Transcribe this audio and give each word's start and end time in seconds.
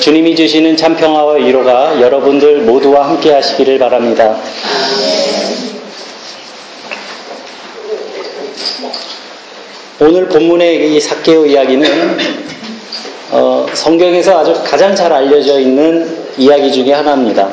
주님이 0.00 0.36
주시는 0.36 0.76
참 0.76 0.96
평화와 0.96 1.34
위로가 1.34 2.00
여러분들 2.00 2.62
모두와 2.62 3.08
함께 3.08 3.32
하시기를 3.32 3.78
바랍니다. 3.78 4.36
오늘 10.00 10.28
본문의 10.28 10.94
이 10.94 11.00
사케오 11.00 11.46
이야기는 11.46 12.18
어, 13.32 13.66
성경에서 13.74 14.38
아주 14.38 14.54
가장 14.64 14.94
잘 14.94 15.12
알려져 15.12 15.58
있는 15.58 16.16
이야기 16.36 16.70
중에 16.70 16.92
하나입니다. 16.92 17.48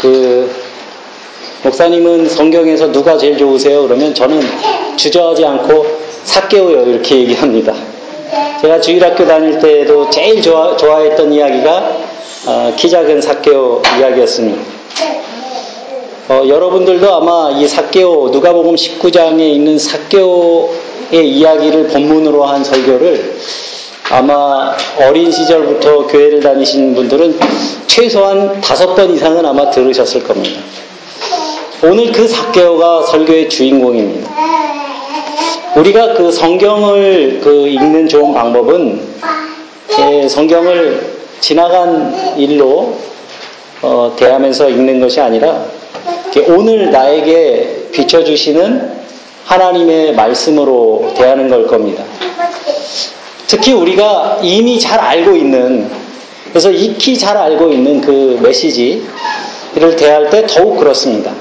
그 0.00 0.50
목사님은 1.62 2.28
성경에서 2.28 2.90
누가 2.90 3.16
제일 3.16 3.38
좋으세요? 3.38 3.82
그러면 3.82 4.12
저는 4.14 4.40
주저하지 4.96 5.44
않고 5.44 5.86
사케오요 6.24 6.90
이렇게 6.90 7.20
얘기합니다. 7.20 7.89
제가 8.60 8.78
주일학교 8.78 9.26
다닐 9.26 9.58
때에도 9.58 10.10
제일 10.10 10.42
좋아, 10.42 10.76
좋아했던 10.76 11.32
이야기가 11.32 11.96
어, 12.46 12.74
키 12.76 12.90
작은 12.90 13.22
사케오 13.22 13.80
이야기였습니다. 13.98 14.60
어, 16.28 16.42
여러분들도 16.46 17.14
아마 17.14 17.50
이 17.52 17.66
사케오 17.66 18.28
누가복음 18.28 18.74
19장에 18.74 19.40
있는 19.40 19.78
사케오의 19.78 21.26
이야기를 21.26 21.88
본문으로 21.88 22.44
한 22.44 22.62
설교를 22.62 23.38
아마 24.10 24.76
어린 25.08 25.32
시절부터 25.32 26.08
교회를 26.08 26.40
다니신 26.40 26.94
분들은 26.94 27.38
최소한 27.86 28.60
다섯 28.60 28.94
번 28.94 29.14
이상은 29.14 29.46
아마 29.46 29.70
들으셨을 29.70 30.24
겁니다. 30.24 30.60
오늘 31.82 32.12
그 32.12 32.28
사케오가 32.28 33.04
설교의 33.04 33.48
주인공입니다. 33.48 34.49
우리가 35.76 36.14
그 36.14 36.32
성경을 36.32 37.40
그 37.42 37.68
읽는 37.68 38.08
좋은 38.08 38.34
방법은 38.34 39.00
예, 39.98 40.28
성경을 40.28 41.18
지나간 41.40 42.38
일로 42.38 42.98
어, 43.82 44.12
대하면서 44.16 44.68
읽는 44.68 45.00
것이 45.00 45.20
아니라 45.20 45.64
오늘 46.48 46.90
나에게 46.90 47.88
비춰주시는 47.92 49.00
하나님의 49.44 50.14
말씀으로 50.14 51.12
대하는 51.16 51.48
걸 51.48 51.66
겁니다. 51.66 52.04
특히 53.46 53.72
우리가 53.72 54.40
이미 54.42 54.78
잘 54.78 54.98
알고 55.00 55.34
있는 55.36 55.90
그래서 56.50 56.70
익히 56.70 57.16
잘 57.16 57.36
알고 57.36 57.70
있는 57.70 58.00
그 58.00 58.38
메시지를 58.42 59.96
대할 59.96 60.30
때 60.30 60.46
더욱 60.46 60.78
그렇습니다. 60.78 61.32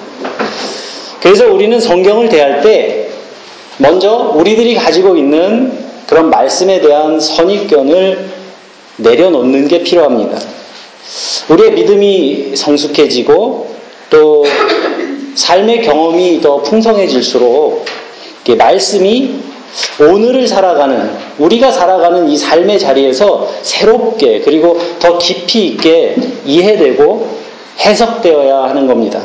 그래서 1.22 1.52
우리는 1.52 1.80
성경을 1.80 2.30
대할 2.30 2.62
때 2.62 3.09
먼저 3.80 4.34
우리들이 4.36 4.76
가지고 4.76 5.16
있는 5.16 5.72
그런 6.06 6.30
말씀에 6.30 6.82
대한 6.82 7.20
선입견을 7.20 8.30
내려놓는 8.98 9.68
게 9.68 9.84
필요합니다. 9.84 10.38
우리의 11.50 11.72
믿음이 11.72 12.56
성숙해지고 12.56 13.68
또 14.10 14.46
삶의 15.36 15.84
경험이 15.84 16.42
더 16.42 16.62
풍성해질수록 16.62 17.86
말씀이 18.58 19.36
오늘을 20.00 20.48
살아가는 20.48 21.12
우리가 21.38 21.72
살아가는 21.72 22.28
이 22.30 22.38
삶의 22.38 22.80
자리에서 22.80 23.48
새롭게 23.62 24.42
그리고 24.42 24.80
더 25.00 25.18
깊이 25.18 25.68
있게 25.68 26.16
이해되고 26.46 27.40
해석되어야 27.80 28.64
하는 28.64 28.88
겁니다. 28.88 29.22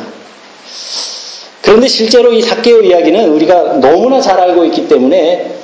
그런데 1.64 1.88
실제로 1.88 2.32
이 2.32 2.42
사케오 2.42 2.82
이야기는 2.82 3.30
우리가 3.30 3.80
너무나 3.80 4.20
잘 4.20 4.38
알고 4.38 4.66
있기 4.66 4.86
때문에 4.86 5.54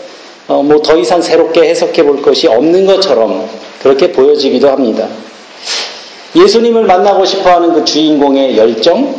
어, 0.49 0.63
뭐 0.63 0.83
더 0.83 0.99
이상 0.99 1.23
새롭게 1.23 1.61
해석해 1.63 2.03
볼 2.03 2.23
것이 2.23 2.49
없는 2.49 2.87
것처럼 2.87 3.49
그렇게 3.83 4.11
보여지기도 4.11 4.69
합니다. 4.69 5.07
예수님을 6.35 6.85
만나고 6.85 7.25
싶어 7.25 7.51
하는 7.51 7.75
그 7.75 7.85
주인공의 7.85 8.57
열정, 8.57 9.15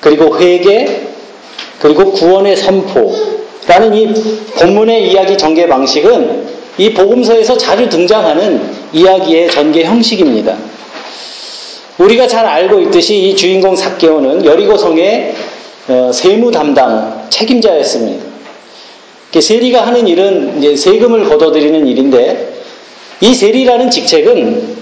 그리고 0.00 0.38
회개, 0.38 1.00
그리고 1.80 2.12
구원의 2.12 2.56
선포라는 2.56 3.94
이 3.94 4.14
본문의 4.56 5.10
이야기 5.10 5.36
전개 5.36 5.66
방식은 5.66 6.46
이 6.78 6.92
복음서에서 6.92 7.56
자주 7.56 7.88
등장하는 7.88 8.62
이야기의 8.92 9.50
전개 9.50 9.84
형식입니다. 9.84 10.56
우리가 11.98 12.26
잘 12.26 12.46
알고 12.46 12.80
있듯이 12.82 13.16
이 13.28 13.36
주인공 13.36 13.74
사케오는 13.74 14.44
여리고성의 14.44 15.34
어, 15.34 15.51
세무 16.12 16.50
담당 16.50 17.26
책임자였습니다. 17.30 18.24
세리가 19.40 19.86
하는 19.86 20.06
일은 20.06 20.58
이제 20.58 20.76
세금을 20.76 21.24
걷어들이는 21.24 21.86
일인데 21.86 22.52
이 23.20 23.34
세리라는 23.34 23.90
직책은 23.90 24.76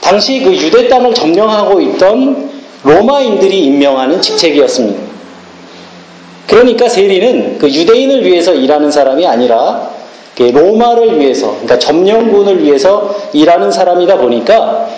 당시 0.00 0.40
그 0.40 0.54
유대 0.54 0.88
땅을 0.88 1.14
점령하고 1.14 1.80
있던 1.80 2.50
로마인들이 2.84 3.64
임명하는 3.64 4.20
직책이었습니다. 4.20 5.00
그러니까 6.46 6.88
세리는 6.88 7.58
그 7.58 7.68
유대인을 7.70 8.24
위해서 8.24 8.54
일하는 8.54 8.90
사람이 8.90 9.26
아니라 9.26 9.90
로마를 10.36 11.20
위해서, 11.20 11.52
그러니까 11.52 11.78
점령군을 11.78 12.62
위해서 12.62 13.14
일하는 13.32 13.70
사람이다 13.70 14.18
보니까 14.18 14.88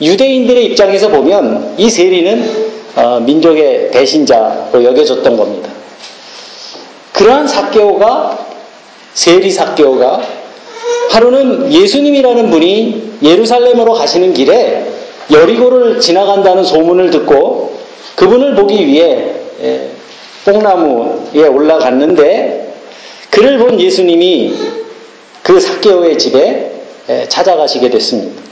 유대인들의 0.00 0.64
입장에서 0.66 1.08
보면 1.08 1.74
이 1.78 1.88
세리는 1.88 2.74
어, 2.96 3.20
민족의 3.20 3.90
배신자로 3.90 4.84
여겨졌던 4.84 5.36
겁니다. 5.36 5.70
그러한 7.12 7.46
사개오가 7.46 8.46
세리 9.14 9.50
사개오가 9.50 10.20
하루는 11.10 11.72
예수님이라는 11.72 12.50
분이 12.50 13.18
예루살렘으로 13.22 13.94
가시는 13.94 14.34
길에 14.34 14.84
여리고를 15.30 16.00
지나간다는 16.00 16.64
소문을 16.64 17.10
듣고 17.10 17.78
그분을 18.16 18.54
보기 18.54 18.86
위해 18.86 19.32
예, 19.62 19.88
뽕나무에 20.44 21.46
올라갔는데 21.46 22.74
그를 23.30 23.58
본 23.58 23.80
예수님이 23.80 24.54
그 25.42 25.60
사개오의 25.60 26.18
집에 26.18 26.72
예, 27.08 27.28
찾아가시게 27.28 27.90
됐습니다. 27.90 28.42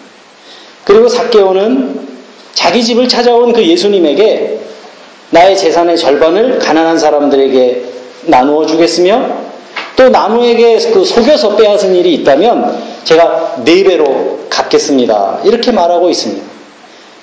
그리고 0.84 1.09
사개오는 1.09 2.09
자기 2.54 2.84
집을 2.84 3.09
찾아온 3.09 3.53
그 3.53 3.66
예수님에게 3.66 4.60
나의 5.31 5.56
재산의 5.56 5.97
절반을 5.97 6.59
가난한 6.59 6.98
사람들에게 6.98 7.84
나누어 8.26 8.66
주겠으며 8.66 9.42
또 9.97 10.09
나무에게 10.09 10.78
그 10.92 11.04
속여서 11.04 11.56
빼앗은 11.56 11.94
일이 11.94 12.15
있다면 12.15 12.82
제가 13.04 13.62
네 13.65 13.82
배로 13.84 14.41
갚겠습니다. 14.50 15.41
이렇게 15.44 15.72
말하고 15.72 16.10
있습니다. 16.10 16.44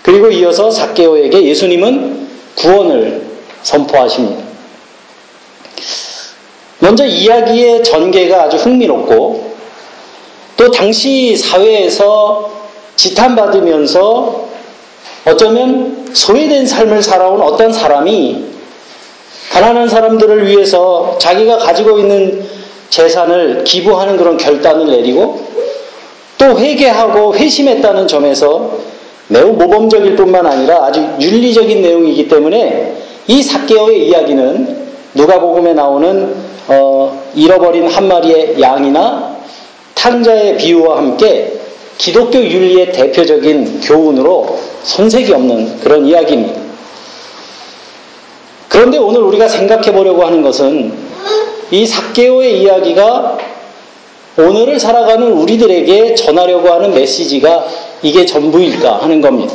그리고 0.02 0.30
이어서 0.31 0.72
사케오에게 0.72 1.44
예수님은 1.44 2.28
구원을 2.56 3.22
선포하십니다. 3.62 4.44
먼저 6.80 7.06
이야기의 7.06 7.84
전개가 7.84 8.44
아주 8.44 8.58
흥미롭고 8.58 9.53
또 10.58 10.72
당시 10.72 11.36
사회에서 11.36 12.59
지탄받으면서 13.00 14.50
어쩌면 15.26 16.10
소외된 16.12 16.66
삶을 16.66 17.02
살아온 17.02 17.42
어떤 17.42 17.72
사람이 17.72 18.44
가난한 19.54 19.88
사람들을 19.88 20.48
위해서 20.48 21.18
자기가 21.18 21.60
가지고 21.60 22.00
있는 22.00 22.46
재산을 22.90 23.64
기부하는 23.64 24.18
그런 24.18 24.36
결단을 24.36 24.88
내리고 24.88 25.48
또 26.38 26.60
회개하고 26.60 27.36
회심했다는 27.36 28.08
점에서 28.08 28.72
매우 29.30 29.54
모범적일 29.54 30.16
뿐만 30.18 30.46
아니라 30.46 30.86
아주 30.86 31.00
윤리적인 31.22 31.81
내용이기 31.81 32.28
때문에 32.28 32.98
이 33.28 33.44
사개오의 33.44 34.08
이야기는 34.08 34.90
누가복음에 35.14 35.74
나오는 35.74 36.36
어, 36.68 37.24
잃어버린 37.34 37.88
한 37.88 38.08
마리의 38.08 38.60
양이나 38.60 39.38
탕자의 39.96 40.58
비유와 40.58 40.98
함께 40.98 41.59
기독교 42.00 42.40
윤리의 42.40 42.94
대표적인 42.94 43.81
교훈으로 43.81 44.57
손색이 44.84 45.34
없는 45.34 45.81
그런 45.81 46.06
이야기입니다. 46.06 46.62
그런데 48.69 48.98
오늘 48.98 49.22
우리가 49.24 49.50
생각해 49.50 49.92
보려고 49.92 50.24
하는 50.25 50.42
것은 50.42 50.94
이 51.72 51.86
사개오의 51.86 52.62
이야기가 52.62 53.38
오늘을 54.38 54.80
살아가는 54.80 55.30
우리들에게 55.30 56.16
전하려고 56.16 56.72
하는 56.72 56.94
메시지가 56.94 57.68
이게 58.01 58.25
전부일까 58.25 59.04
하는 59.04 59.19
겁니다. 59.19 59.54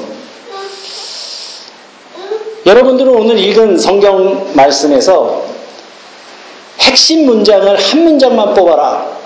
여러분들은 2.67 3.11
오늘 3.11 3.39
읽은 3.39 3.79
성경 3.79 4.53
말씀에서 4.53 5.45
핵심 6.81 7.25
문장을 7.25 7.75
한 7.75 8.05
문장만 8.05 8.53
뽑아라. 8.53 9.24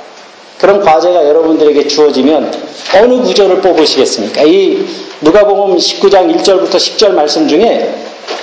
그런 0.58 0.81
과제가 0.81 1.25
여러분들에게 1.26 1.87
주어지면 1.87 2.52
어느 2.96 3.22
구절을 3.22 3.60
뽑으시겠습니까? 3.60 4.43
이 4.43 4.84
누가복음 5.20 5.76
19장 5.76 6.34
1절부터 6.34 6.75
10절 6.75 7.10
말씀 7.10 7.46
중에 7.49 7.94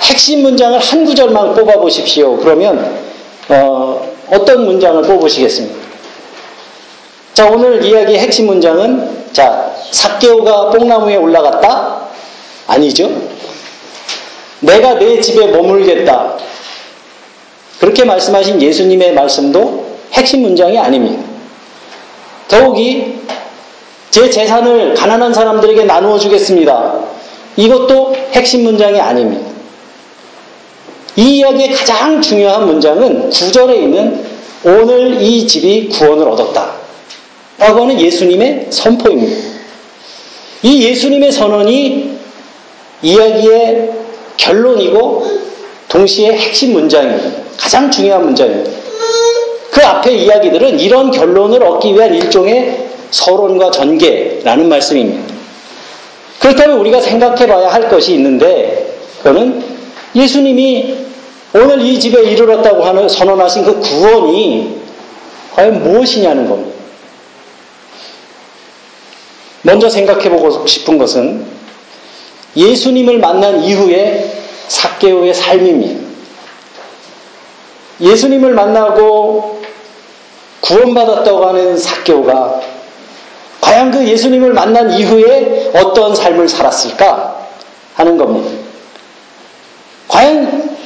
핵심 0.02 0.42
문장을 0.42 0.78
한 0.78 1.04
구절만 1.04 1.54
뽑아 1.54 1.74
보십시오. 1.74 2.36
그러면 2.38 2.98
어, 3.48 4.10
어떤 4.30 4.64
문장을 4.64 5.02
뽑으시겠습니까? 5.02 5.86
자, 7.34 7.50
오늘 7.50 7.84
이야기의 7.84 8.18
핵심 8.18 8.46
문장은 8.46 9.26
자, 9.32 9.70
삭개오가 9.90 10.70
뽕나무에 10.70 11.16
올라갔다? 11.16 12.08
아니죠. 12.66 13.10
내가 14.60 14.94
내 14.94 15.20
집에 15.20 15.46
머물겠다. 15.46 16.38
그렇게 17.78 18.04
말씀하신 18.04 18.62
예수님의 18.62 19.12
말씀도 19.12 19.86
핵심 20.14 20.42
문장이 20.42 20.78
아닙니다. 20.78 21.25
더욱이 22.48 23.18
제 24.10 24.30
재산을 24.30 24.94
가난한 24.94 25.34
사람들에게 25.34 25.84
나누어 25.84 26.18
주겠습니다. 26.18 27.00
이것도 27.56 28.14
핵심 28.32 28.62
문장이 28.62 29.00
아닙니다. 29.00 29.50
이 31.16 31.38
이야기의 31.38 31.72
가장 31.72 32.20
중요한 32.20 32.66
문장은 32.66 33.30
구절에 33.30 33.76
있는 33.76 34.24
오늘 34.64 35.20
이 35.22 35.46
집이 35.46 35.88
구원을 35.88 36.28
얻었다. 36.28 36.74
라고 37.58 37.82
하는 37.82 37.98
예수님의 38.00 38.66
선포입니다. 38.70 39.56
이 40.62 40.82
예수님의 40.84 41.32
선언이 41.32 42.18
이야기의 43.02 43.90
결론이고 44.36 45.26
동시에 45.88 46.32
핵심 46.32 46.74
문장입니다. 46.74 47.42
가장 47.56 47.90
중요한 47.90 48.24
문장입니다. 48.24 48.85
그 49.76 49.84
앞에 49.84 50.10
이야기들은 50.10 50.80
이런 50.80 51.10
결론을 51.10 51.62
얻기 51.62 51.92
위한 51.92 52.14
일종의 52.14 52.88
서론과 53.10 53.72
전개라는 53.72 54.70
말씀입니다. 54.70 55.34
그렇다면 56.40 56.78
우리가 56.78 57.02
생각해 57.02 57.46
봐야 57.46 57.68
할 57.68 57.90
것이 57.90 58.14
있는데, 58.14 58.96
그거는 59.18 59.62
예수님이 60.14 60.96
오늘 61.52 61.82
이 61.82 62.00
집에 62.00 62.22
이르렀다고 62.22 62.84
하는 62.84 63.06
선언하신 63.06 63.64
그 63.64 63.80
구원이 63.80 64.80
과연 65.52 65.82
무엇이냐는 65.82 66.48
겁니다. 66.48 66.74
먼저 69.60 69.90
생각해 69.90 70.30
보고 70.30 70.66
싶은 70.66 70.96
것은 70.96 71.44
예수님을 72.56 73.18
만난 73.18 73.62
이후에 73.62 74.40
사개오의 74.68 75.34
삶입니다. 75.34 76.06
예수님을 78.00 78.54
만나고 78.54 79.56
구원받았다고 80.66 81.46
하는 81.46 81.76
사개오가 81.76 82.60
과연 83.60 83.90
그 83.90 84.06
예수님을 84.06 84.52
만난 84.52 84.92
이후에 84.92 85.70
어떤 85.74 86.14
삶을 86.14 86.48
살았을까 86.48 87.46
하는 87.94 88.16
겁니다. 88.16 88.50
과연 90.08 90.76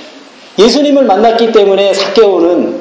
예수님을 0.58 1.04
만났기 1.04 1.52
때문에 1.52 1.94
사개오는 1.94 2.80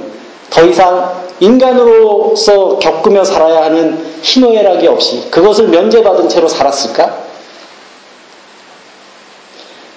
더 0.50 0.66
이상 0.66 1.20
인간으로서 1.40 2.80
겪으며 2.80 3.24
살아야 3.24 3.64
하는 3.64 3.98
희노애락이 4.22 4.88
없이 4.88 5.30
그것을 5.32 5.70
면제받은 5.70 6.28
채로 6.28 6.48
살았을까? 6.48 7.30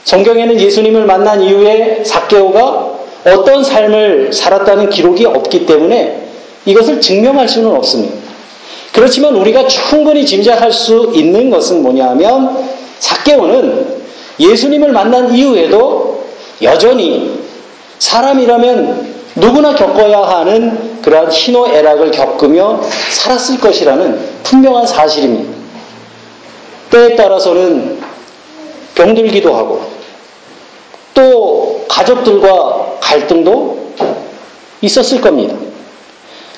성경에는 0.04 0.60
예수님을 0.60 1.04
만난 1.04 1.40
이후에 1.42 2.04
사개오가 2.04 2.92
어떤 3.24 3.64
삶을 3.64 4.32
살았다는 4.32 4.90
기록이 4.90 5.26
없기 5.26 5.66
때문에 5.66 6.21
이것을 6.64 7.00
증명할 7.00 7.48
수는 7.48 7.70
없습니다. 7.74 8.14
그렇지만 8.92 9.34
우리가 9.36 9.66
충분히 9.66 10.24
짐작할 10.24 10.70
수 10.72 11.12
있는 11.14 11.50
것은 11.50 11.82
뭐냐 11.82 12.10
하면 12.10 12.64
사개오는 12.98 14.02
예수님을 14.38 14.92
만난 14.92 15.34
이후에도 15.34 16.24
여전히 16.60 17.40
사람이라면 17.98 19.12
누구나 19.36 19.74
겪어야 19.74 20.20
하는 20.20 21.00
그러한 21.00 21.30
희노애락을 21.30 22.10
겪으며 22.10 22.82
살았을 23.10 23.58
것이라는 23.60 24.20
분명한 24.42 24.86
사실입니다. 24.86 25.52
때에 26.90 27.16
따라서는 27.16 27.98
병들기도 28.94 29.54
하고 29.54 29.82
또 31.14 31.84
가족들과 31.88 32.98
갈등도 33.00 33.92
있었을 34.82 35.20
겁니다. 35.20 35.56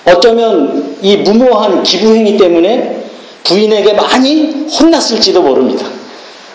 어쩌면 0.07 0.97
이 1.01 1.17
무모한 1.17 1.83
기부행위 1.83 2.37
때문에 2.37 3.05
부인에게 3.45 3.95
많이 3.95 4.67
혼났을지도 4.69 5.43
모릅니다. 5.43 5.87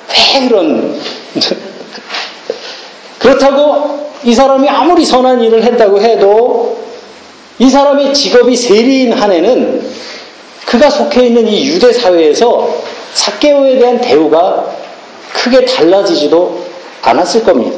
왜 0.09 0.47
그런 0.47 0.99
그렇다고 3.19 4.09
이 4.23 4.33
사람이 4.33 4.67
아무리 4.67 5.05
선한 5.05 5.41
일을 5.43 5.63
했다고 5.63 6.01
해도 6.01 6.79
이 7.59 7.69
사람의 7.69 8.13
직업이 8.13 8.55
세리인 8.55 9.13
한 9.13 9.31
해는 9.31 9.87
그가 10.65 10.89
속해 10.89 11.27
있는 11.27 11.47
이 11.47 11.67
유대 11.67 11.91
사회에서 11.91 12.83
사개오에 13.13 13.79
대한 13.79 13.99
대우가 13.99 14.75
크게 15.33 15.65
달라지지도 15.65 16.63
않았을 17.01 17.43
겁니다. 17.43 17.77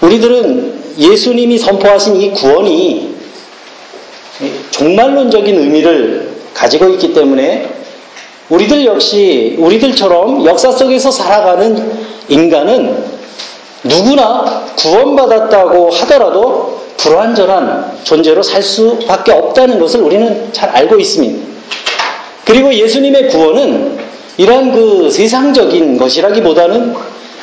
우리들은 0.00 0.73
예수님이 0.98 1.58
선포하신 1.58 2.16
이 2.16 2.30
구원이 2.32 3.14
종말론적인 4.70 5.58
의미를 5.58 6.34
가지고 6.52 6.88
있기 6.90 7.12
때문에 7.12 7.68
우리들 8.48 8.84
역시 8.84 9.56
우리들처럼 9.58 10.44
역사 10.44 10.70
속에서 10.70 11.10
살아가는 11.10 11.92
인간은 12.28 13.04
누구나 13.84 14.64
구원받았다고 14.76 15.90
하더라도 15.90 16.80
불완전한 16.96 17.98
존재로 18.04 18.42
살 18.42 18.62
수밖에 18.62 19.32
없다는 19.32 19.78
것을 19.78 20.00
우리는 20.00 20.52
잘 20.52 20.70
알고 20.70 20.98
있습니다. 20.98 21.54
그리고 22.44 22.72
예수님의 22.72 23.28
구원은 23.28 23.98
이러한 24.36 24.72
그 24.72 25.10
세상적인 25.10 25.98
것이라기보다는 25.98 26.94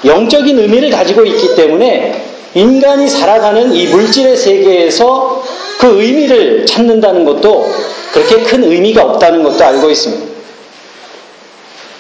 영적인 0.06 0.60
의미를 0.60 0.90
가지고 0.90 1.26
있기 1.26 1.56
때문에 1.56 2.31
인간이 2.54 3.08
살아가는 3.08 3.74
이 3.74 3.88
물질의 3.88 4.36
세계에서 4.36 5.44
그 5.80 6.02
의미를 6.02 6.66
찾는다는 6.66 7.26
것도 7.26 7.70
그렇게 8.12 8.44
큰 8.44 8.64
의미가 8.64 9.04
없다는 9.04 9.44
것도 9.44 9.64
알고 9.64 9.90
있습니다. 9.90 10.32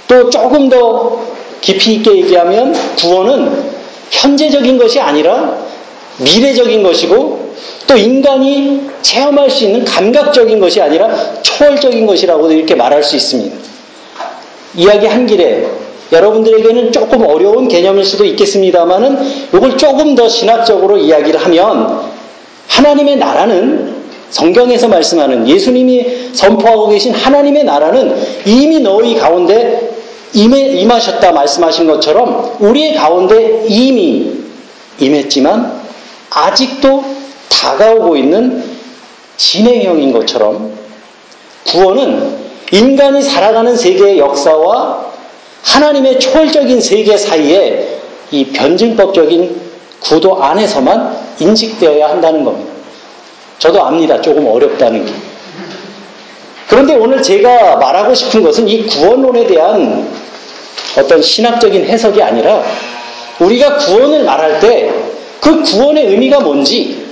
또 0.08 0.30
조금 0.30 0.70
더 0.70 1.22
깊이 1.62 1.96
있게 1.96 2.18
얘기하면 2.18 2.76
구원은 2.98 3.72
현재적인 4.10 4.78
것이 4.78 5.00
아니라 5.00 5.58
미래적인 6.18 6.84
것이고 6.84 7.56
또 7.88 7.96
인간이 7.96 8.90
체험할 9.02 9.50
수 9.50 9.64
있는 9.66 9.86
감각적인 9.86 10.60
것이 10.60 10.82
아니라 10.82 11.10
초월적인 11.42 12.06
것이라고도 12.06 12.52
이렇게 12.54 12.76
말할 12.76 13.04
수 13.04 13.16
있습니다. 13.16 13.56
이야기 14.76 15.06
한 15.08 15.26
길에 15.26 15.66
여러분들에게는 16.12 16.92
조금 16.92 17.26
어려운 17.26 17.68
개념일 17.68 18.04
수도 18.04 18.26
있겠습니다만은 18.26 19.18
이걸 19.54 19.78
조금 19.78 20.16
더 20.16 20.28
신학적으로 20.28 20.98
이야기를 20.98 21.40
하면 21.46 22.02
하나님의 22.68 23.18
나라는 23.18 24.02
성경에서 24.30 24.88
말씀하는 24.88 25.48
예수님이 25.48 26.34
선포하고 26.34 26.90
계신 26.90 27.14
하나님의 27.14 27.66
나라는 27.66 28.16
이미 28.46 28.80
너희 28.80 29.16
가운데 29.16 29.92
임해, 30.34 30.80
임하셨다 30.80 31.32
말씀하신 31.32 31.88
것처럼 31.88 32.56
우리의 32.60 32.96
가운데 32.96 33.66
이미 33.68 34.32
임했지만 35.00 35.82
아직도 36.30 37.04
다가오고 37.50 38.16
있는 38.16 38.64
진행형인 39.36 40.14
것처럼 40.14 40.72
구원은 41.68 42.40
인간이 42.72 43.22
살아가는 43.22 43.76
세계의 43.76 44.20
역사와 44.20 45.12
하나님의 45.64 46.20
초월적인 46.20 46.82
세계 46.82 47.18
사이에 47.18 48.00
이 48.32 48.46
변증법적인 48.46 49.72
구도 50.00 50.42
안에서만 50.42 51.18
인식되어야 51.40 52.10
한다는 52.10 52.44
겁니다. 52.44 52.72
저도 53.60 53.84
압니다. 53.84 54.20
조금 54.22 54.48
어렵다는 54.48 55.06
게. 55.06 55.12
그런데 56.68 56.96
오늘 56.96 57.22
제가 57.22 57.76
말하고 57.76 58.14
싶은 58.14 58.42
것은 58.44 58.68
이 58.68 58.88
구원론에 58.88 59.46
대한 59.46 60.10
어떤 60.98 61.22
신학적인 61.22 61.86
해석이 61.86 62.22
아니라 62.22 62.64
우리가 63.40 63.78
구원을 63.78 64.24
말할 64.24 64.60
때 64.60 65.12
그 65.42 65.64
구원의 65.64 66.06
의미가 66.06 66.40
뭔지 66.40 67.04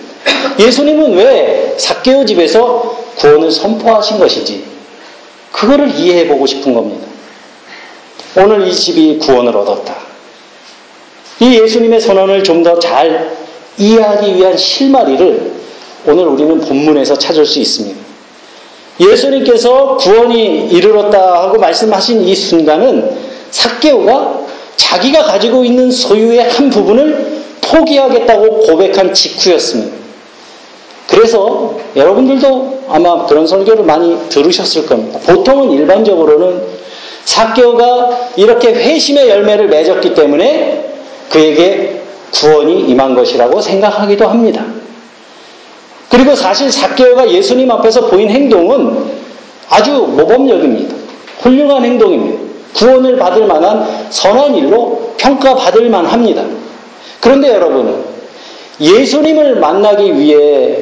예수님은 0.60 1.14
왜 1.18 1.74
삭개오 1.78 2.26
집에서 2.26 2.98
구원을 3.18 3.52
선포하신 3.52 4.20
것인지 4.20 4.64
그거를 5.52 5.94
이해해 5.96 6.28
보고 6.28 6.46
싶은 6.46 6.74
겁니다. 6.74 7.08
오늘 8.36 8.68
이 8.68 8.74
집이 8.74 9.20
구원을 9.20 9.56
얻었다. 9.56 9.96
이 11.40 11.60
예수님의 11.60 12.00
선언을 12.02 12.44
좀 12.44 12.64
더 12.64 12.80
잘 12.80 13.38
이해하기 13.78 14.36
위한 14.36 14.58
실마리를 14.58 15.52
오늘 16.06 16.28
우리는 16.28 16.60
본문에서 16.60 17.18
찾을 17.18 17.46
수 17.46 17.60
있습니다. 17.60 17.98
예수님께서 19.00 19.96
구원이 19.98 20.68
이르렀다 20.68 21.44
하고 21.44 21.58
말씀하신 21.60 22.22
이 22.28 22.36
순간은 22.36 23.10
삭개오가 23.52 24.42
자기가 24.76 25.24
가지고 25.24 25.64
있는 25.64 25.90
소유의 25.92 26.50
한 26.50 26.70
부분을 26.70 27.40
포기하겠다고 27.62 28.60
고백한 28.60 29.14
직후였습니다. 29.14 29.96
그래서 31.08 31.78
여러분들도 31.96 32.84
아마 32.90 33.26
그런 33.26 33.48
설교를 33.48 33.84
많이 33.86 34.18
들으셨을 34.30 34.86
겁니다. 34.86 35.20
보통은 35.20 35.72
일반적으로는 35.72 36.69
사개오가 37.30 38.10
이렇게 38.38 38.74
회심의 38.74 39.30
열매를 39.30 39.68
맺었기 39.68 40.16
때문에 40.16 40.90
그에게 41.30 42.02
구원이 42.32 42.90
임한 42.90 43.14
것이라고 43.14 43.62
생각하기도 43.62 44.28
합니다. 44.28 44.66
그리고 46.10 46.36
사실 46.36 46.72
사개오가 46.72 47.30
예수님 47.30 47.70
앞에서 47.70 48.08
보인 48.08 48.32
행동은 48.32 49.12
아주 49.70 49.92
모범적입니다. 49.92 50.96
훌륭한 51.42 51.86
행동입니다. 51.86 52.50
구원을 52.74 53.18
받을 53.18 53.46
만한 53.46 53.86
선한 54.10 54.56
일로 54.56 55.14
평가받을 55.18 55.88
만합니다. 55.88 56.44
그런데 57.22 57.50
여러분, 57.50 58.06
예수님을 58.82 59.60
만나기 59.60 60.18
위해 60.18 60.80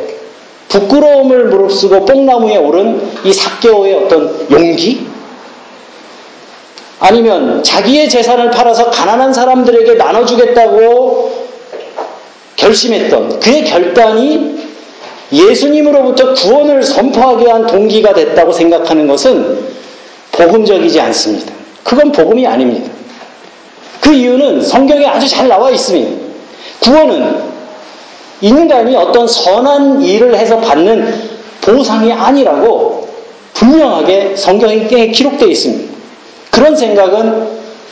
부끄러움을 0.69 1.45
무릅쓰고 1.47 2.05
뽕나무에 2.05 2.55
오른 2.55 3.01
이 3.25 3.33
사개오의 3.33 3.95
어떤 3.95 4.47
용기? 4.49 5.06
아니면 6.99 7.63
자기의 7.63 8.09
재산을 8.09 8.49
팔아서 8.49 8.89
가난한 8.89 9.33
사람들에게 9.33 9.95
나눠주겠다고 9.95 11.47
결심했던 12.55 13.39
그의 13.39 13.65
결단이 13.65 14.67
예수님으로부터 15.31 16.33
구원을 16.33 16.81
선포하게 16.81 17.49
한 17.49 17.67
동기가 17.67 18.13
됐다고 18.13 18.51
생각하는 18.51 19.07
것은 19.07 19.59
복음적이지 20.31 20.99
않습니다. 21.01 21.53
그건 21.83 22.11
복음이 22.11 22.45
아닙니다. 22.47 22.89
그 24.01 24.13
이유는 24.13 24.61
성경에 24.61 25.05
아주 25.05 25.27
잘 25.27 25.47
나와 25.47 25.69
있습니다. 25.69 26.27
구원은 26.79 27.57
인간이 28.41 28.95
어떤 28.95 29.27
선한 29.27 30.01
일을 30.01 30.35
해서 30.35 30.57
받는 30.59 31.37
보상이 31.61 32.11
아니라고 32.11 33.07
분명하게 33.53 34.35
성경에 34.35 34.87
기록되어 34.87 35.47
있습니다. 35.47 35.96
그런 36.51 36.75
생각은 36.75 37.47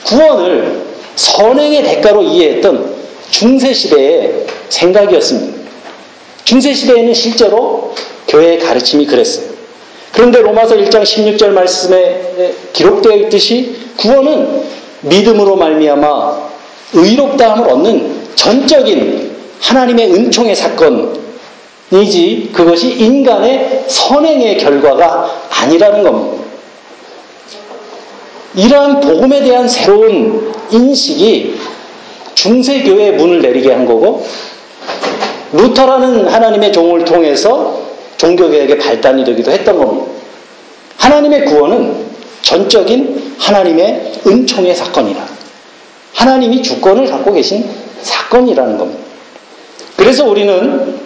구원을 0.06 0.86
선행의 1.16 1.84
대가로 1.84 2.24
이해했던 2.24 2.96
중세시대의 3.32 4.46
생각이었습니다. 4.70 5.66
중세시대에는 6.44 7.14
실제로 7.14 7.94
교회의 8.28 8.60
가르침이 8.60 9.06
그랬어요. 9.06 9.56
그런데 10.12 10.40
로마서 10.42 10.76
1장 10.76 11.04
16절 11.04 11.50
말씀에 11.50 12.54
기록되어 12.74 13.16
있듯이 13.18 13.76
구원은 13.98 14.64
믿음으로 15.02 15.56
말미암아 15.58 16.50
의롭다함을 16.94 17.70
얻는 17.70 18.26
전적인 18.36 19.36
하나님의 19.60 20.14
은총의 20.14 20.56
사건이지 20.56 22.52
그것이 22.54 22.92
인간의 22.94 23.86
선행의 23.88 24.58
결과가 24.58 25.48
아니라는 25.50 26.04
겁니다. 26.04 26.45
이러한 28.56 29.02
복음에 29.02 29.44
대한 29.44 29.68
새로운 29.68 30.54
인식이 30.72 31.56
중세교회의 32.36 33.14
문을 33.14 33.42
내리게 33.42 33.72
한 33.72 33.86
거고 33.86 34.26
루터라는 35.54 36.28
하나님의 36.28 36.74
종을 36.74 37.06
통해서 37.06 37.82
종교개혁의 38.18 38.78
발단이 38.78 39.24
되기도 39.24 39.52
했던 39.52 39.78
겁니다. 39.78 40.12
하나님의 40.98 41.46
구원은 41.46 42.06
전적인 42.42 43.36
하나님의 43.38 44.14
은총의 44.26 44.76
사건이라 44.76 45.26
하나님이 46.14 46.62
주권을 46.62 47.08
갖고 47.08 47.34
계신 47.34 47.70
사건이라는 48.02 48.78
겁니다. 48.78 49.04
그래서 49.98 50.26
우리는 50.26 51.00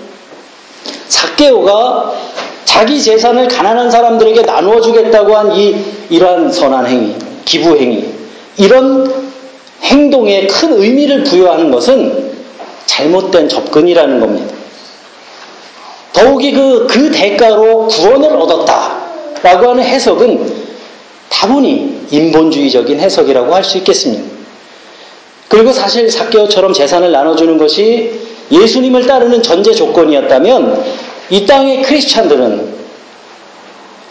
사개오가 1.07 2.13
자기 2.65 3.01
재산을 3.01 3.47
가난한 3.47 3.89
사람들에게 3.89 4.43
나누어 4.43 4.79
주겠다고 4.81 5.35
한 5.35 5.51
이 5.51 5.75
이러한 6.09 6.51
선한 6.51 6.87
행위, 6.87 7.15
기부 7.49 7.75
행위, 7.77 8.05
이런 8.57 9.11
행동에 9.81 10.45
큰 10.45 10.79
의미를 10.79 11.23
부여하는 11.23 11.71
것은 11.71 12.31
잘못된 12.85 13.49
접근이라는 13.49 14.19
겁니다. 14.19 14.53
더욱이 16.13 16.51
그, 16.51 16.85
그 16.87 17.09
대가로 17.09 17.87
구원을 17.87 18.33
얻었다라고 18.33 19.69
하는 19.69 19.83
해석은 19.83 20.59
다분히 21.29 22.05
인본주의적인 22.11 22.99
해석이라고 22.99 23.55
할 23.55 23.63
수 23.63 23.79
있겠습니다. 23.79 24.23
그리고 25.47 25.73
사실 25.73 26.11
사개오처럼 26.11 26.73
재산을 26.73 27.11
나눠주는 27.11 27.57
것이 27.57 28.11
예수님을 28.51 29.07
따르는 29.07 29.41
전제 29.41 29.73
조건이었다면 29.73 30.83
이 31.31 31.47
땅의 31.47 31.81
크리스찬들은 31.81 32.77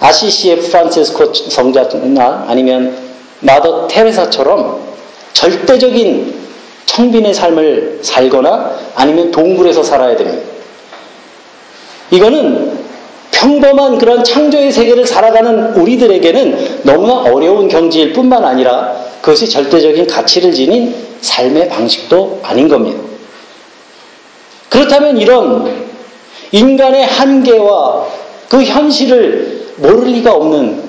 아시시의 0.01 0.61
프란체스코 0.61 1.33
성자나 1.35 2.47
아니면 2.49 3.08
마더 3.41 3.87
테레사처럼 3.89 4.81
절대적인 5.33 6.35
청빈의 6.87 7.35
삶을 7.35 8.01
살거나 8.03 8.77
아니면 8.95 9.31
동굴에서 9.31 9.83
살아야 9.83 10.17
됩니다. 10.17 10.43
이거는 12.11 12.79
평범한 13.31 13.99
그런 13.99 14.25
창조의 14.25 14.73
세계를 14.73 15.07
살아가는 15.07 15.75
우리들에게는 15.75 16.81
너무나 16.83 17.21
어려운 17.23 17.69
경지일 17.69 18.13
뿐만 18.13 18.45
아니라 18.45 18.97
그것이 19.21 19.49
절대적인 19.49 20.07
가치를 20.07 20.53
지닌 20.53 20.95
삶의 21.21 21.69
방식도 21.69 22.41
아닌 22.43 22.69
겁니다. 22.69 23.01
그렇다면 24.69 25.19
이런 25.19 25.89
인간의 26.51 27.05
한계와 27.05 28.07
그 28.49 28.65
현실을 28.65 29.75
모를 29.77 30.09
리가 30.09 30.33
없는 30.33 30.83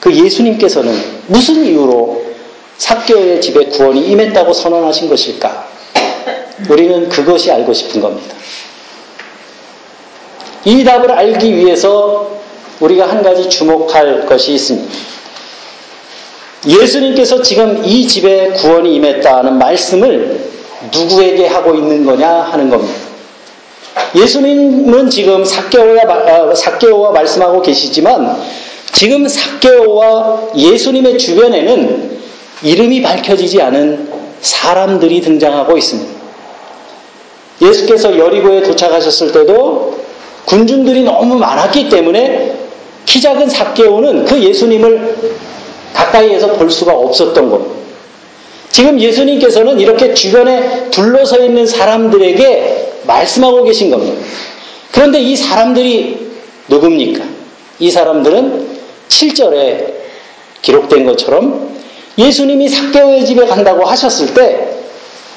그 0.00 0.12
예수님께서는 0.12 0.92
무슨 1.26 1.64
이유로 1.64 2.22
삭개의 2.78 3.40
집에 3.40 3.66
구원이 3.66 4.08
임했다고 4.08 4.52
선언하신 4.52 5.08
것일까? 5.08 5.68
우리는 6.68 7.08
그것이 7.08 7.50
알고 7.50 7.72
싶은 7.72 8.00
겁니다. 8.00 8.34
이 10.64 10.84
답을 10.84 11.10
알기 11.10 11.56
위해서 11.56 12.30
우리가 12.80 13.08
한 13.08 13.22
가지 13.22 13.48
주목할 13.48 14.26
것이 14.26 14.54
있습니다. 14.54 14.92
예수님께서 16.66 17.42
지금 17.42 17.84
이 17.84 18.06
집에 18.06 18.50
구원이 18.50 18.94
임했다는 18.94 19.58
말씀을 19.58 20.40
누구에게 20.92 21.46
하고 21.46 21.74
있는 21.74 22.04
거냐 22.04 22.28
하는 22.28 22.70
겁니다. 22.70 22.94
예수님은 24.14 25.10
지금 25.10 25.44
사개오와, 25.44 26.54
사개오와 26.54 27.10
말씀하고 27.12 27.62
계시지만 27.62 28.40
지금 28.92 29.26
사개오와 29.26 30.52
예수님의 30.56 31.18
주변에는 31.18 32.20
이름이 32.62 33.02
밝혀지지 33.02 33.60
않은 33.62 34.08
사람들이 34.40 35.20
등장하고 35.20 35.76
있습니다. 35.76 36.12
예수께서 37.62 38.18
여리고에 38.18 38.62
도착하셨을 38.62 39.32
때도 39.32 39.98
군중들이 40.44 41.02
너무 41.04 41.36
많았기 41.36 41.88
때문에 41.88 42.58
키 43.06 43.20
작은 43.20 43.48
사개오는 43.48 44.24
그 44.24 44.42
예수님을 44.42 45.16
가까이에서 45.94 46.52
볼 46.52 46.70
수가 46.70 46.92
없었던 46.92 47.50
겁니다. 47.50 47.74
지금 48.70 48.98
예수님께서는 48.98 49.80
이렇게 49.80 50.14
주변에 50.14 50.90
둘러서 50.90 51.44
있는 51.44 51.66
사람들에게 51.66 52.92
말씀하고 53.06 53.64
계신 53.64 53.90
겁니다. 53.90 54.20
그런데 54.90 55.20
이 55.20 55.36
사람들이 55.36 56.32
누굽니까? 56.68 57.24
이 57.78 57.90
사람들은 57.90 58.81
7절에 59.08 59.94
기록된 60.62 61.04
것처럼 61.06 61.72
예수님이 62.18 62.68
사개오의 62.68 63.24
집에 63.26 63.46
간다고 63.46 63.84
하셨을 63.84 64.34
때 64.34 64.68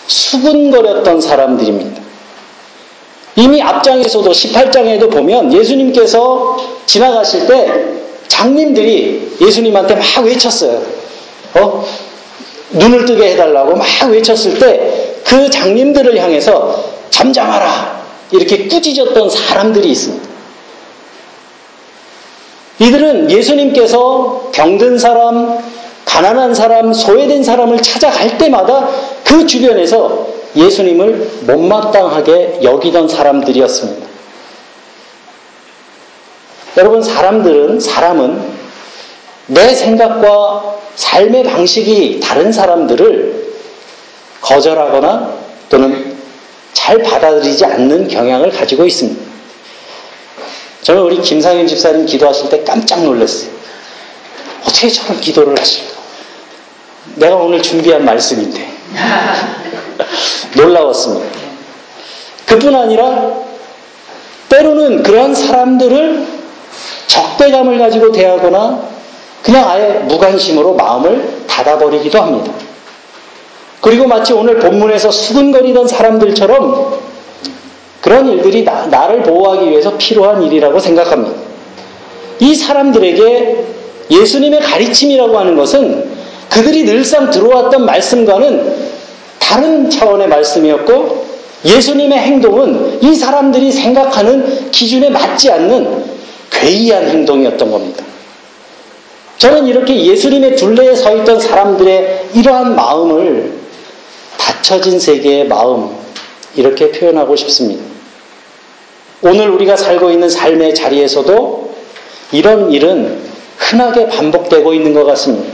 수군거렸던 0.07 1.21
사람들입니다. 1.21 2.01
이미 3.37 3.61
앞장에서도 3.61 4.31
18장에도 4.31 5.11
보면 5.11 5.51
예수님께서 5.51 6.57
지나가실 6.85 7.47
때 7.47 7.85
장님들이 8.27 9.37
예수님한테 9.41 9.95
막 9.95 10.23
외쳤어요. 10.23 10.81
어? 11.55 11.85
눈을 12.71 13.05
뜨게 13.05 13.31
해달라고 13.31 13.75
막 13.75 13.85
외쳤을 14.09 14.59
때 14.59 15.05
그 15.25 15.49
장님들을 15.49 16.17
향해서 16.17 16.85
잠잠하라 17.09 18.05
이렇게 18.31 18.67
꾸짖었던 18.67 19.29
사람들이 19.29 19.89
있습니다. 19.89 20.34
이들은 22.79 23.31
예수님께서 23.31 24.49
병든 24.53 24.97
사람, 24.97 25.57
가난한 26.05 26.53
사람, 26.53 26.93
소외된 26.93 27.43
사람을 27.43 27.81
찾아갈 27.81 28.37
때마다 28.37 28.89
그 29.23 29.45
주변에서 29.45 30.27
예수님을 30.55 31.29
못마땅하게 31.47 32.59
여기던 32.63 33.07
사람들이었습니다. 33.07 34.05
여러분, 36.77 37.01
사람들은, 37.01 37.79
사람은 37.79 38.41
내 39.47 39.73
생각과 39.73 40.75
삶의 40.95 41.43
방식이 41.43 42.19
다른 42.21 42.51
사람들을 42.51 43.53
거절하거나 44.41 45.33
또는 45.69 46.15
잘 46.73 46.99
받아들이지 46.99 47.65
않는 47.65 48.07
경향을 48.07 48.51
가지고 48.51 48.85
있습니다. 48.85 49.34
저는 50.85 51.01
우리 51.01 51.19
김상윤 51.19 51.65
집사님 51.65 52.05
기도하실 52.05 52.49
때 52.49 52.63
깜짝 52.63 53.03
놀랐어요. 53.03 53.49
어떻게 54.61 54.87
저런 54.87 55.19
기도를 55.19 55.59
하실까? 55.59 55.99
내가 57.15 57.37
오늘 57.37 57.63
준비한 57.63 58.05
말씀인데. 58.05 58.71
놀라웠습니다. 60.55 61.39
그뿐 62.45 62.75
아니라 62.75 63.31
때로는 64.49 65.01
그러한 65.01 65.33
사람들을 65.33 66.27
적대감을 67.07 67.79
가지고 67.79 68.11
대하거나 68.11 68.87
그냥 69.41 69.67
아예 69.67 69.89
무관심으로 70.03 70.75
마음을 70.75 71.45
닫아버리기도 71.47 72.21
합니다. 72.21 72.53
그리고 73.81 74.05
마치 74.05 74.33
오늘 74.33 74.59
본문에서 74.59 75.09
수근거리던 75.09 75.87
사람들처럼 75.87 77.04
그런 78.05 78.29
일들이 78.29 78.63
나, 78.63 78.85
나를 78.85 79.23
보호하기 79.23 79.67
위해서 79.67 79.97
필요한 79.97 80.43
일이라고 80.43 80.79
생각합니다. 80.79 81.35
이 82.39 82.53
사람들에게 82.53 83.65
예수님의 84.11 84.59
가르침이라고 84.59 85.39
하는 85.39 85.55
것은 85.55 86.07
그들이 86.51 86.83
늘상 86.83 87.31
들어왔던 87.31 87.83
말씀과는 87.83 88.75
다른 89.39 89.89
차원의 89.89 90.27
말씀이었고 90.27 91.25
예수님의 91.65 92.19
행동은 92.19 93.01
이 93.01 93.15
사람들이 93.15 93.71
생각하는 93.71 94.69
기준에 94.69 95.09
맞지 95.09 95.49
않는 95.49 96.03
괴이한 96.51 97.09
행동이었던 97.09 97.71
겁니다. 97.71 98.03
저는 99.39 99.65
이렇게 99.65 100.05
예수님의 100.05 100.57
둘레에 100.57 100.93
서 100.93 101.15
있던 101.17 101.39
사람들의 101.39 102.27
이러한 102.35 102.75
마음을 102.75 103.51
닫혀진 104.37 104.99
세계의 104.99 105.47
마음, 105.47 105.89
이렇게 106.55 106.91
표현하고 106.91 107.35
싶습니다. 107.35 107.94
오늘 109.25 109.49
우리가 109.49 109.75
살고 109.75 110.11
있는 110.11 110.29
삶의 110.29 110.75
자리에서도 110.75 111.73
이런 112.31 112.71
일은 112.71 113.19
흔하게 113.57 114.07
반복되고 114.07 114.71
있는 114.71 114.93
것 114.93 115.03
같습니다. 115.03 115.51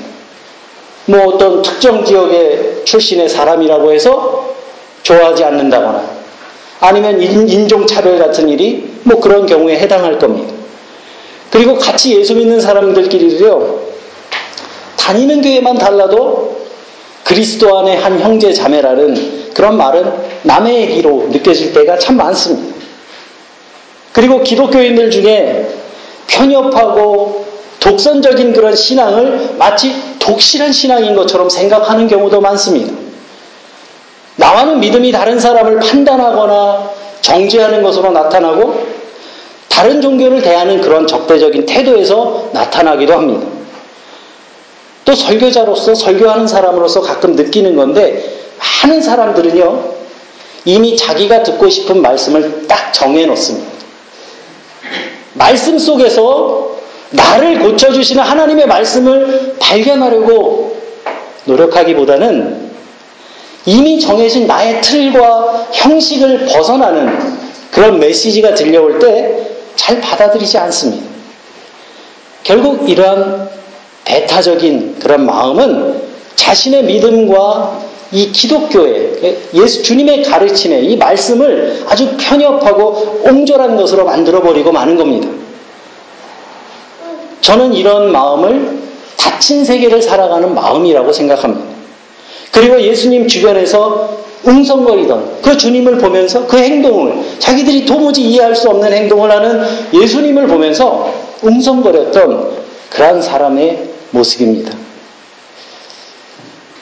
뭐 1.06 1.26
어떤 1.28 1.62
특정 1.62 2.04
지역의 2.04 2.82
출신의 2.84 3.30
사람이라고 3.30 3.94
해서 3.94 4.56
좋아하지 5.04 5.46
않는다거나 5.46 6.04
아니면 6.82 7.22
인종차별 7.22 8.20
같은 8.20 8.50
일이 8.50 8.92
뭐 9.04 9.22
그런 9.22 9.46
경우에 9.46 9.80
해당할 9.80 10.20
겁니다. 10.20 10.54
그리고 11.50 11.78
같이 11.78 12.18
예수 12.18 12.36
믿는 12.36 12.60
사람들끼리도요, 12.60 13.80
다니는 14.98 15.42
교회만 15.42 15.78
달라도 15.78 16.58
그리스도 17.24 17.80
안에 17.80 17.96
한 17.96 18.20
형제 18.20 18.52
자매라는 18.52 19.54
그런 19.54 19.78
말은 19.78 20.12
남의 20.44 20.82
얘기로 20.82 21.30
느껴질 21.32 21.72
때가 21.74 21.98
참 22.00 22.18
많습니다. 22.18 22.82
그리고 24.12 24.44
기독교인들 24.44 25.12
중에 25.12 25.68
편협하고 26.28 27.46
독선적인 27.80 28.54
그런 28.54 28.76
신앙을 28.76 29.56
마치 29.58 29.94
독실한 30.20 30.72
신앙인 30.72 31.16
것처럼 31.16 31.50
생각하는 31.50 32.08
경우도 32.08 32.40
많습니다. 32.42 32.94
나와는 34.36 34.80
믿음이 34.80 35.12
다른 35.12 35.40
사람을 35.40 35.80
판단하거나 35.80 36.90
정죄하는 37.22 37.84
것으로 37.84 38.12
나타나고 38.12 38.88
다른 39.68 40.02
종교를 40.02 40.42
대하는 40.42 40.82
그런 40.82 41.08
적대적인 41.08 41.66
태도에서 41.66 42.50
나타나기도 42.54 43.14
합니다. 43.14 43.48
또 45.06 45.16
설교자로서 45.16 45.96
설교하는 45.96 46.48
사람으로서 46.48 47.02
가끔 47.02 47.36
느끼는 47.36 47.76
건데 47.76 48.42
많은 48.84 49.02
사람들은요 49.02 50.02
이미 50.66 50.96
자기가 50.96 51.44
듣고 51.44 51.70
싶은 51.70 52.02
말씀을 52.02 52.68
딱 52.68 52.94
정해 52.94 53.26
놓습니다. 53.26 53.72
말씀 55.34 55.78
속에서 55.78 56.72
나를 57.12 57.60
고쳐주시는 57.60 58.24
하나님의 58.24 58.68
말씀을 58.68 59.56
발견하려고 59.60 60.78
노력하기보다는 61.46 62.72
이미 63.66 64.00
정해진 64.00 64.48
나의 64.48 64.82
틀과 64.82 65.68
형식을 65.72 66.46
벗어나는 66.48 67.18
그런 67.72 68.00
메시지가 68.00 68.56
들려올 68.56 69.00
때 69.00 69.52
잘 69.76 70.00
받아들이지 70.00 70.58
않습니다. 70.60 71.04
결국 72.44 72.90
이러한 72.90 73.50
배타적인 74.06 75.00
그런 75.00 75.26
마음은 75.26 76.02
자신의 76.36 76.84
믿음과 76.84 77.80
이 78.12 78.32
기독교의 78.32 79.40
예수 79.54 79.84
주님의 79.84 80.24
가르침에 80.24 80.82
이 80.82 80.98
말씀을 80.98 81.84
아주 81.88 82.16
편협하고 82.18 83.22
옹졸한 83.24 83.78
것으로 83.78 84.06
만들어 84.06 84.42
버리고 84.42 84.72
마는 84.72 84.98
겁니다. 84.98 85.30
저는 87.42 87.74
이런 87.74 88.12
마음을 88.12 88.80
닫힌 89.18 89.64
세계를 89.64 90.02
살아가는 90.02 90.54
마음이라고 90.54 91.14
생각합니다. 91.14 91.72
그리고 92.52 92.82
예수님 92.82 93.28
주변에서 93.28 94.20
웅성거리던 94.44 95.42
그 95.42 95.56
주님을 95.56 95.98
보면서 96.00 96.48
그 96.48 96.58
행동을 96.58 97.16
자기들이 97.40 97.86
도무지 97.86 98.24
이해할 98.24 98.56
수 98.56 98.70
없는 98.70 98.92
행동을 98.92 99.32
하는 99.32 99.64
예수님을 99.94 100.48
보면서 100.48 101.14
웅성거렸던 101.44 102.62
그러한 102.90 103.22
사람의 103.22 103.90
모습입니다. 104.12 104.74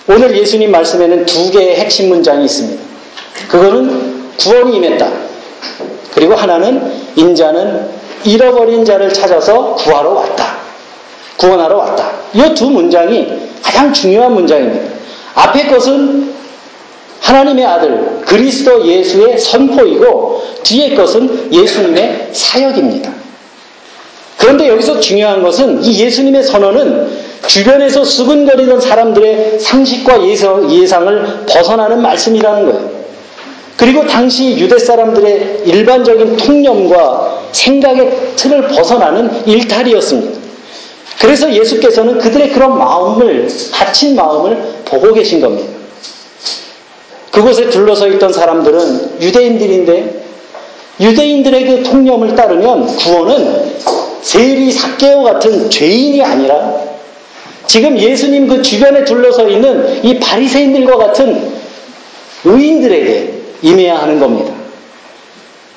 오늘 0.09 0.35
예수님 0.35 0.71
말씀에는 0.71 1.27
두 1.27 1.51
개의 1.51 1.75
핵심 1.75 2.09
문장이 2.09 2.43
있습니다. 2.45 2.81
그거는 3.47 4.31
구원이 4.37 4.75
임했다. 4.77 5.07
그리고 6.15 6.33
하나는 6.33 6.91
인자는 7.15 7.87
잃어버린 8.25 8.83
자를 8.83 9.13
찾아서 9.13 9.75
구하러 9.75 10.09
왔다. 10.09 10.57
구원하러 11.37 11.77
왔다. 11.77 12.11
이 12.33 12.55
두 12.55 12.71
문장이 12.71 13.27
가장 13.61 13.93
중요한 13.93 14.33
문장입니다. 14.33 14.89
앞에 15.35 15.67
것은 15.67 16.33
하나님의 17.21 17.65
아들 17.65 18.21
그리스도 18.25 18.85
예수의 18.87 19.37
선포이고 19.37 20.43
뒤에 20.63 20.95
것은 20.95 21.53
예수님의 21.53 22.29
사역입니다. 22.31 23.11
그런데 24.39 24.69
여기서 24.69 24.99
중요한 24.99 25.43
것은 25.43 25.83
이 25.83 25.99
예수님의 25.99 26.43
선언은 26.43 27.18
주변에서 27.47 28.03
수근거리던 28.03 28.81
사람들의 28.81 29.59
상식과 29.59 30.23
예상을 30.69 31.45
벗어나는 31.47 32.01
말씀이라는 32.01 32.65
거예요. 32.65 32.99
그리고 33.77 34.05
당시 34.05 34.57
유대 34.57 34.77
사람들의 34.77 35.63
일반적인 35.65 36.35
통념과 36.35 37.43
생각의 37.53 38.35
틀을 38.35 38.67
벗어나는 38.67 39.47
일탈이었습니다. 39.47 40.39
그래서 41.21 41.53
예수께서는 41.53 42.17
그들의 42.17 42.51
그런 42.51 42.77
마음을, 42.77 43.47
닫힌 43.71 44.15
마음을 44.15 44.57
보고 44.85 45.13
계신 45.13 45.41
겁니다. 45.41 45.69
그곳에 47.31 47.69
둘러서 47.69 48.07
있던 48.09 48.33
사람들은 48.33 49.21
유대인들인데 49.21 50.23
유대인들의 50.99 51.65
그 51.65 51.83
통념을 51.83 52.35
따르면 52.35 52.85
구원은 52.85 53.79
세리 54.21 54.71
사케오 54.71 55.23
같은 55.23 55.69
죄인이 55.69 56.21
아니라 56.21 56.88
지금 57.69 57.99
예수님 57.99 58.47
그 58.47 58.63
주변에 58.63 59.05
둘러서 59.05 59.47
있는 59.47 60.03
이 60.03 60.19
바리새인들과 60.19 60.97
같은 60.97 61.51
의인들에게 62.43 63.33
임해야 63.61 64.01
하는 64.01 64.19
겁니다. 64.19 64.51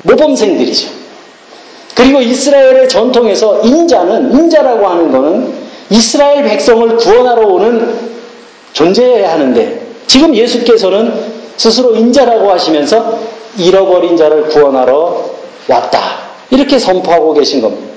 모범생들이죠. 0.04 0.88
그리고 1.94 2.22
이스라엘의 2.22 2.88
전통에서 2.88 3.60
인자는 3.60 4.32
인자라고 4.32 4.86
하는 4.86 5.12
것은 5.12 5.52
이스라엘 5.90 6.44
백성을 6.44 6.96
구원하러 6.96 7.46
오는 7.46 7.94
존재해야 8.72 9.30
하는데 9.30 9.82
지금 10.06 10.34
예수께서는 10.34 11.12
스스로 11.58 11.94
인자라고 11.94 12.50
하시면서 12.50 13.18
잃어버린 13.58 14.16
자를 14.16 14.44
구원하러 14.44 15.26
왔다. 15.68 16.00
이렇게 16.48 16.78
선포하고 16.78 17.34
계신 17.34 17.60
겁니다. 17.60 17.91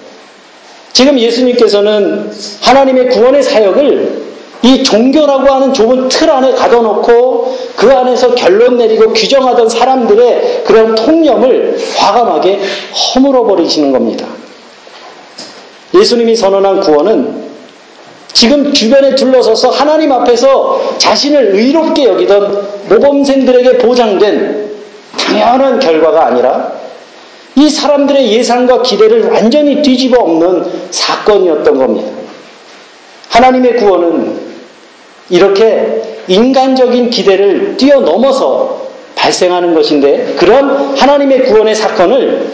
지금 0.96 1.20
예수님께서는 1.20 2.32
하나님의 2.62 3.10
구원의 3.10 3.44
사역을 3.44 4.24
이 4.62 4.82
종교라고 4.82 5.46
하는 5.46 5.74
좁은 5.74 6.08
틀 6.08 6.30
안에 6.30 6.54
가둬놓고 6.54 7.58
그 7.76 7.92
안에서 7.92 8.34
결론 8.34 8.78
내리고 8.78 9.12
규정하던 9.12 9.68
사람들의 9.68 10.64
그런 10.66 10.96
통념을 10.96 11.78
과감하게 11.98 12.62
허물어 12.94 13.44
버리시는 13.44 13.92
겁니다. 13.92 14.26
예수님이 15.94 16.34
선언한 16.34 16.80
구원은 16.80 17.44
지금 18.32 18.72
주변에 18.72 19.16
둘러서서 19.16 19.72
하나님 19.72 20.14
앞에서 20.14 20.96
자신을 20.98 21.56
의롭게 21.56 22.06
여기던 22.06 22.68
모범생들에게 22.88 23.80
보장된 23.80 24.72
당연한 25.18 25.78
결과가 25.78 26.28
아니라 26.28 26.75
이 27.56 27.70
사람들의 27.70 28.34
예상과 28.34 28.82
기대를 28.82 29.30
완전히 29.30 29.82
뒤집어 29.82 30.20
엎는 30.20 30.92
사건이었던 30.92 31.78
겁니다. 31.78 32.12
하나님의 33.30 33.78
구원은 33.78 34.40
이렇게 35.30 36.20
인간적인 36.28 37.10
기대를 37.10 37.78
뛰어넘어서 37.78 38.86
발생하는 39.16 39.74
것인데 39.74 40.36
그런 40.38 40.96
하나님의 40.96 41.46
구원의 41.46 41.76
사건을 41.76 42.48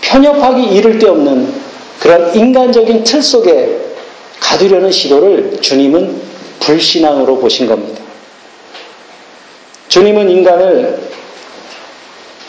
편협하기 0.00 0.74
이를 0.74 0.98
데 0.98 1.08
없는 1.08 1.52
그런 2.00 2.34
인간적인 2.34 3.04
틀 3.04 3.22
속에 3.22 3.80
가두려는 4.40 4.92
시도를 4.92 5.58
주님은 5.60 6.20
불신앙으로 6.60 7.38
보신 7.38 7.66
겁니다. 7.66 8.00
주님은 9.88 10.30
인간을 10.30 11.05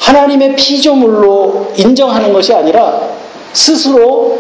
하나님의 0.08 0.56
피조물로 0.56 1.74
인정하는 1.76 2.32
것이 2.32 2.54
아니라 2.54 3.02
스스로 3.52 4.40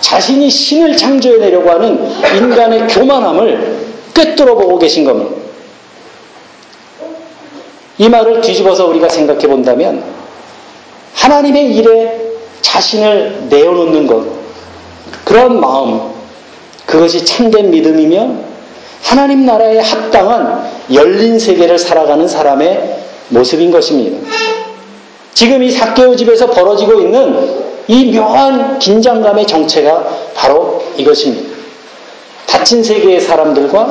자신이 0.00 0.50
신을 0.50 0.96
창조해내려고 0.96 1.70
하는 1.70 2.10
인간의 2.36 2.88
교만함을 2.88 3.76
꿰뚫어 4.12 4.56
보고 4.56 4.78
계신 4.78 5.04
겁니다. 5.04 5.40
이 7.98 8.08
말을 8.08 8.40
뒤집어서 8.40 8.86
우리가 8.86 9.08
생각해 9.08 9.46
본다면 9.46 10.02
하나님의 11.14 11.76
일에 11.76 12.20
자신을 12.60 13.46
내어놓는 13.50 14.06
것, 14.08 14.26
그런 15.24 15.60
마음, 15.60 16.10
그것이 16.86 17.24
참된 17.24 17.70
믿음이며 17.70 18.34
하나님 19.02 19.46
나라에 19.46 19.78
합당한 19.78 20.68
열린 20.92 21.38
세계를 21.38 21.78
살아가는 21.78 22.26
사람의 22.26 22.98
모습인 23.28 23.70
것입니다. 23.70 24.28
지금 25.34 25.62
이 25.62 25.70
사개오 25.70 26.14
집에서 26.16 26.50
벌어지고 26.50 27.00
있는 27.00 27.62
이 27.88 28.12
묘한 28.12 28.78
긴장감의 28.78 29.46
정체가 29.46 30.06
바로 30.34 30.82
이것입니다. 30.96 31.56
닫힌 32.46 32.82
세계의 32.82 33.20
사람들과 33.20 33.90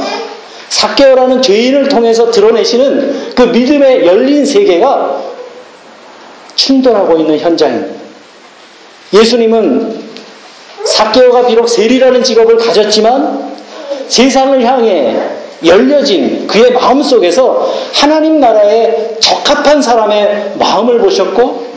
사개오라는 0.69 1.41
죄인을 1.41 1.89
통해서 1.89 2.31
드러내시는 2.31 3.33
그 3.35 3.41
믿음의 3.43 4.05
열린 4.05 4.45
세계가 4.45 5.21
충돌하고 6.55 7.17
있는 7.17 7.39
현장입니다. 7.39 7.99
예수님은 9.13 10.11
사개오가 10.85 11.47
비록 11.47 11.67
세리라는 11.67 12.23
직업을 12.23 12.57
가졌지만 12.57 13.51
세상을 14.07 14.63
향해 14.63 15.40
열려진 15.65 16.47
그의 16.47 16.71
마음 16.71 17.01
속에서 17.03 17.71
하나님 17.93 18.39
나라에 18.39 19.17
적합한 19.19 19.81
사람의 19.81 20.53
마음을 20.57 20.99
보셨고 20.99 21.71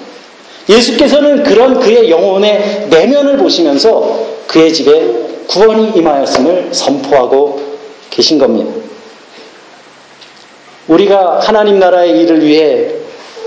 예수께서는 0.68 1.42
그런 1.42 1.78
그의 1.78 2.10
영혼의 2.10 2.86
내면을 2.88 3.36
보시면서 3.36 4.18
그의 4.46 4.72
집에 4.72 5.24
구원이 5.46 5.90
임하였음을 5.96 6.70
선포하고 6.72 7.60
계신 8.10 8.38
겁니다. 8.38 8.72
우리가 10.88 11.40
하나님 11.40 11.78
나라의 11.78 12.20
일을 12.20 12.42
위해 12.44 12.90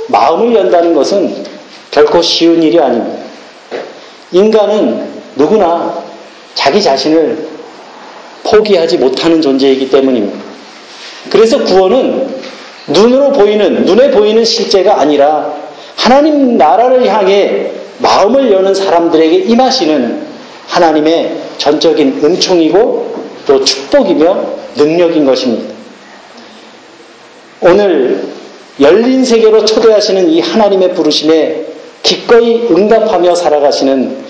마음을 0.07 0.55
연다는 0.55 0.93
것은 0.93 1.45
결코 1.91 2.21
쉬운 2.21 2.61
일이 2.61 2.79
아닙니다. 2.79 3.25
인간은 4.31 5.07
누구나 5.35 6.03
자기 6.53 6.81
자신을 6.81 7.56
포기하지 8.49 8.97
못하는 8.97 9.41
존재이기 9.41 9.89
때문입니다. 9.89 10.37
그래서 11.29 11.63
구원은 11.63 12.27
눈으로 12.87 13.31
보이는, 13.31 13.85
눈에 13.85 14.11
보이는 14.11 14.43
실제가 14.45 15.01
아니라 15.01 15.53
하나님 15.95 16.57
나라를 16.57 17.07
향해 17.07 17.71
마음을 17.99 18.51
여는 18.51 18.73
사람들에게 18.73 19.35
임하시는 19.35 20.27
하나님의 20.67 21.37
전적인 21.57 22.21
은총이고 22.23 23.15
또 23.45 23.63
축복이며 23.63 24.45
능력인 24.75 25.25
것입니다. 25.25 25.73
오늘 27.61 28.23
열린 28.79 29.25
세계로 29.25 29.65
초대하시는 29.65 30.29
이 30.29 30.39
하나님의 30.39 30.93
부르심에 30.93 31.65
기꺼이 32.03 32.67
응답하며 32.69 33.33
살아가시는 33.33 34.26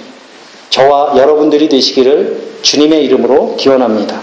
저와 0.70 1.18
여러분들이 1.18 1.70
되시기를 1.70 2.60
주님의 2.62 3.06
이름으로 3.06 3.56
기원합니다. 3.56 4.22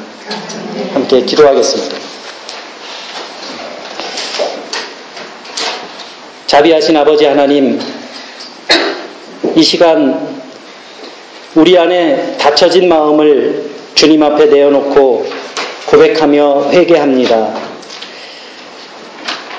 함께 0.93 1.23
기도하겠습니다. 1.23 1.97
자비하신 6.47 6.97
아버지 6.97 7.25
하나님, 7.25 7.81
이 9.57 9.63
시간 9.63 10.43
우리 11.55 11.79
안에 11.79 12.37
닫혀진 12.39 12.89
마음을 12.89 13.71
주님 13.95 14.23
앞에 14.23 14.47
내어놓고 14.47 15.27
고백하며 15.87 16.71
회개합니다. 16.71 17.55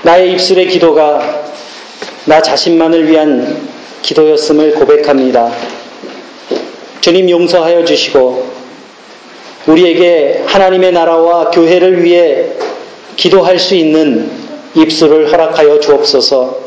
나의 0.03 0.33
입술의 0.33 0.67
기도가 0.67 1.43
나 2.25 2.41
자신만을 2.41 3.09
위한 3.09 3.67
기도였음을 4.01 4.75
고백합니다. 4.75 5.51
주님 7.05 7.29
용서하여 7.29 7.85
주시고 7.85 8.47
우리에게 9.67 10.41
하나님의 10.47 10.91
나라와 10.91 11.51
교회를 11.51 12.03
위해 12.03 12.47
기도할 13.15 13.59
수 13.59 13.75
있는 13.75 14.31
입술을 14.73 15.31
허락하여 15.31 15.79
주옵소서. 15.81 16.57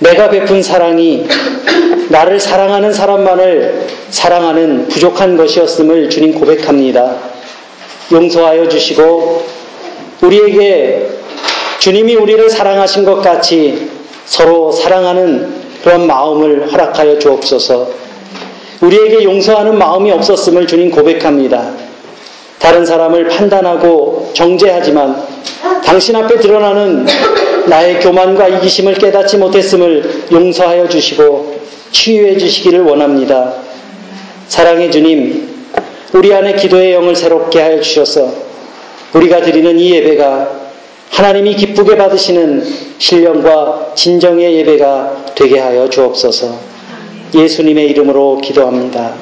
내가 0.00 0.28
베푼 0.28 0.60
사랑이 0.60 1.28
나를 2.08 2.40
사랑하는 2.40 2.92
사람만을 2.92 3.86
사랑하는 4.10 4.88
부족한 4.88 5.36
것이었음을 5.36 6.10
주님 6.10 6.34
고백합니다. 6.34 7.14
용서하여 8.10 8.68
주시고 8.68 9.44
우리에게 10.20 11.06
주님이 11.78 12.16
우리를 12.16 12.50
사랑하신 12.50 13.04
것 13.04 13.20
같이 13.20 13.88
서로 14.24 14.72
사랑하는 14.72 15.62
그런 15.84 16.08
마음을 16.08 16.72
허락하여 16.72 17.20
주옵소서. 17.20 18.02
우리에게 18.82 19.22
용서하는 19.22 19.78
마음이 19.78 20.10
없었음을 20.10 20.66
주님 20.66 20.90
고백합니다. 20.90 21.70
다른 22.58 22.84
사람을 22.84 23.28
판단하고 23.28 24.30
정죄하지만 24.34 25.24
당신 25.84 26.16
앞에 26.16 26.38
드러나는 26.38 27.06
나의 27.66 28.00
교만과 28.00 28.48
이기심을 28.48 28.94
깨닫지 28.94 29.38
못했음을 29.38 30.26
용서하여 30.32 30.88
주시고 30.88 31.60
치유해 31.92 32.36
주시기를 32.36 32.82
원합니다. 32.82 33.54
사랑의 34.48 34.90
주님, 34.90 35.48
우리 36.12 36.34
안에 36.34 36.56
기도의 36.56 36.92
영을 36.92 37.14
새롭게 37.14 37.60
하여 37.60 37.80
주셔서 37.80 38.32
우리가 39.14 39.42
드리는 39.42 39.78
이 39.78 39.92
예배가 39.92 40.62
하나님이 41.10 41.54
기쁘게 41.54 41.96
받으시는 41.96 42.64
신령과 42.98 43.92
진정의 43.94 44.56
예배가 44.56 45.24
되게 45.34 45.58
하여 45.58 45.88
주옵소서 45.88 46.72
예수님의 47.34 47.88
이름으로 47.90 48.38
기도합니다. 48.38 49.14